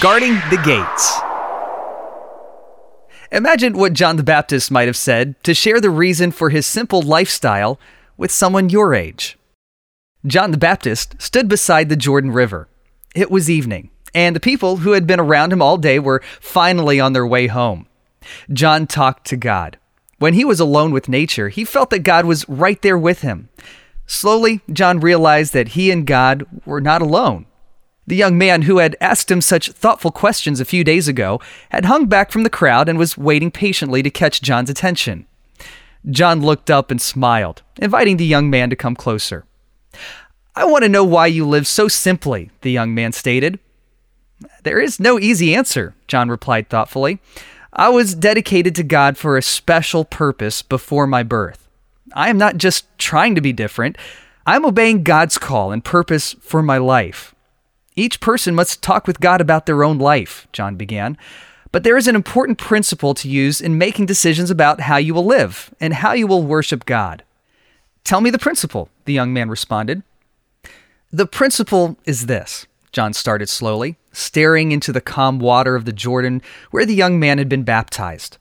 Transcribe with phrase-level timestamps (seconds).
[0.00, 1.20] Guarding the Gates.
[3.30, 7.02] Imagine what John the Baptist might have said to share the reason for his simple
[7.02, 7.78] lifestyle
[8.16, 9.36] with someone your age.
[10.26, 12.68] John the Baptist stood beside the Jordan River.
[13.14, 16.98] It was evening, and the people who had been around him all day were finally
[16.98, 17.86] on their way home.
[18.50, 19.76] John talked to God.
[20.18, 23.50] When he was alone with nature, he felt that God was right there with him.
[24.06, 27.44] Slowly, John realized that he and God were not alone.
[28.06, 31.84] The young man who had asked him such thoughtful questions a few days ago had
[31.84, 35.26] hung back from the crowd and was waiting patiently to catch John's attention.
[36.10, 39.44] John looked up and smiled, inviting the young man to come closer.
[40.56, 43.60] I want to know why you live so simply, the young man stated.
[44.64, 47.20] There is no easy answer, John replied thoughtfully.
[47.72, 51.68] I was dedicated to God for a special purpose before my birth.
[52.14, 53.96] I am not just trying to be different,
[54.44, 57.32] I'm obeying God's call and purpose for my life.
[57.94, 61.18] Each person must talk with God about their own life, John began.
[61.72, 65.24] But there is an important principle to use in making decisions about how you will
[65.24, 67.22] live and how you will worship God.
[68.04, 70.02] Tell me the principle, the young man responded.
[71.10, 76.42] The principle is this, John started slowly, staring into the calm water of the Jordan
[76.70, 78.38] where the young man had been baptized.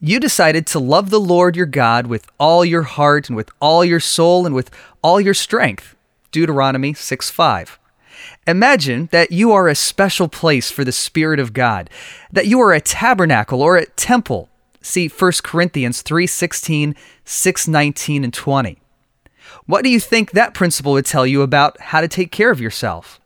[0.00, 3.84] You decided to love the Lord your God with all your heart and with all
[3.84, 4.70] your soul and with
[5.02, 5.94] all your strength.
[6.30, 7.78] Deuteronomy 6 5.
[8.46, 11.90] Imagine that you are a special place for the Spirit of God,
[12.32, 14.48] that you are a tabernacle or a temple.
[14.82, 18.78] See 1 Corinthians 3:16, 6:19 and 20.
[19.66, 22.60] What do you think that principle would tell you about how to take care of
[22.60, 23.20] yourself?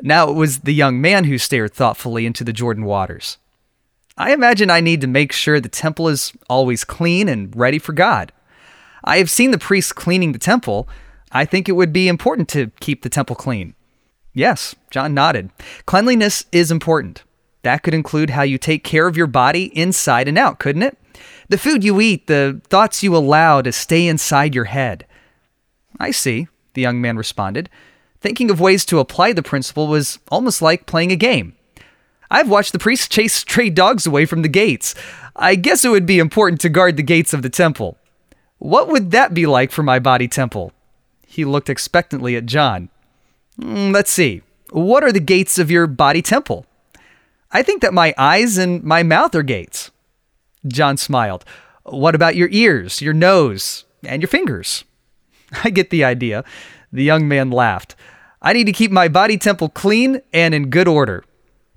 [0.00, 3.38] Now it was the young man who stared thoughtfully into the Jordan waters.
[4.18, 7.92] I imagine I need to make sure the temple is always clean and ready for
[7.92, 8.32] God.
[9.04, 10.88] I have seen the priests cleaning the temple.
[11.32, 13.74] I think it would be important to keep the temple clean.
[14.34, 15.50] Yes, John nodded.
[15.86, 17.22] Cleanliness is important.
[17.62, 20.98] That could include how you take care of your body inside and out, couldn't it?
[21.48, 25.06] The food you eat, the thoughts you allow to stay inside your head.
[26.00, 27.68] I see, the young man responded.
[28.20, 31.54] Thinking of ways to apply the principle was almost like playing a game.
[32.30, 34.94] I've watched the priests chase stray dogs away from the gates.
[35.36, 37.98] I guess it would be important to guard the gates of the temple.
[38.58, 40.72] What would that be like for my body temple?
[41.26, 42.88] He looked expectantly at John.
[43.60, 44.42] Mm, let's see.
[44.70, 46.66] What are the gates of your body temple?
[47.50, 49.90] I think that my eyes and my mouth are gates.
[50.66, 51.44] John smiled.
[51.84, 54.84] What about your ears, your nose, and your fingers?
[55.64, 56.44] I get the idea.
[56.92, 57.94] The young man laughed.
[58.40, 61.24] I need to keep my body temple clean and in good order.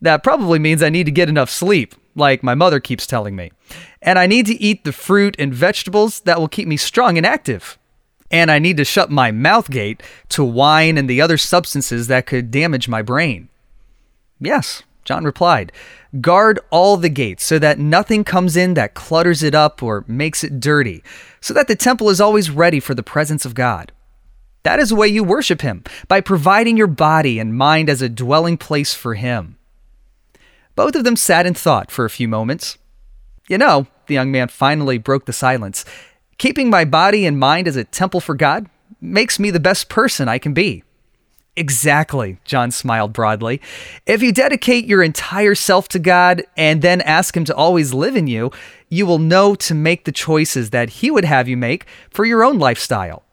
[0.02, 3.52] That probably means I need to get enough sleep, like my mother keeps telling me.
[4.02, 7.26] And I need to eat the fruit and vegetables that will keep me strong and
[7.26, 7.78] active
[8.32, 12.26] and I need to shut my mouth gate to wine and the other substances that
[12.26, 13.50] could damage my brain.
[14.40, 15.72] Yes, John replied.
[16.20, 20.44] Guard all the gates so that nothing comes in that clutters it up or makes
[20.44, 21.04] it dirty,
[21.40, 23.92] so that the temple is always ready for the presence of God.
[24.64, 28.10] That is the way you worship Him, by providing your body and mind as a
[28.10, 29.58] dwelling place for Him.
[30.76, 32.78] Both of them sat in thought for a few moments.
[33.48, 35.86] You know, the young man finally broke the silence.
[36.38, 38.70] Keeping my body and mind as a temple for God
[39.00, 40.84] makes me the best person I can be.
[41.58, 43.62] Exactly, John smiled broadly.
[44.06, 48.18] If you dedicate your entire self to God and then ask Him to always live
[48.18, 48.52] in you,
[48.90, 52.44] you will know to make the choices that He would have you make for your
[52.44, 53.24] own lifestyle.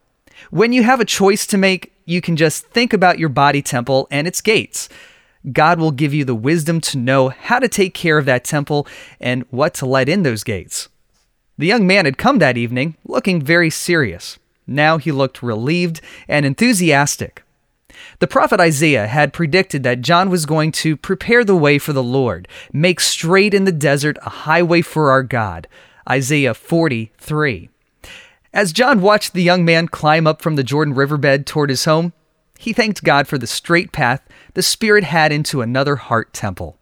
[0.50, 4.06] When you have a choice to make, you can just think about your body temple
[4.10, 4.88] and its gates.
[5.50, 8.86] God will give you the wisdom to know how to take care of that temple
[9.20, 10.88] and what to let in those gates.
[11.58, 14.38] The young man had come that evening looking very serious.
[14.66, 17.44] Now he looked relieved and enthusiastic.
[18.20, 22.02] The prophet Isaiah had predicted that John was going to prepare the way for the
[22.02, 25.68] Lord, make straight in the desert a highway for our God.
[26.08, 27.68] Isaiah 43.
[28.52, 32.12] As John watched the young man climb up from the Jordan riverbed toward his home,
[32.58, 34.22] he thanked God for the straight path
[34.54, 36.78] the Spirit had into another heart temple.